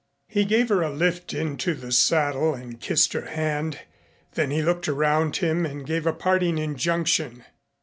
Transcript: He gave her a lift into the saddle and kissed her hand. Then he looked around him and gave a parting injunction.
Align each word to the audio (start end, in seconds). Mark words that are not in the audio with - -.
He 0.27 0.45
gave 0.45 0.69
her 0.69 0.81
a 0.81 0.89
lift 0.89 1.31
into 1.31 1.75
the 1.75 1.91
saddle 1.91 2.55
and 2.55 2.79
kissed 2.81 3.13
her 3.13 3.27
hand. 3.27 3.81
Then 4.33 4.49
he 4.49 4.63
looked 4.63 4.87
around 4.89 5.35
him 5.37 5.63
and 5.63 5.85
gave 5.85 6.07
a 6.07 6.11
parting 6.11 6.57
injunction. 6.57 7.43